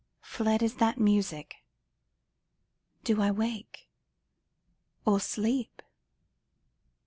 Fled 0.23 0.63
is 0.63 0.77
that 0.77 0.97
music: 0.97 1.57
ŌĆö 1.59 3.03
Do 3.03 3.21
I 3.21 3.29
wake 3.29 3.87
or 5.05 5.19
sleep 5.19 5.83